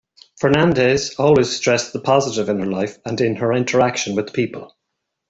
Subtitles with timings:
[0.39, 4.75] Fernandez always stressed the positive in her life and in her interaction with people.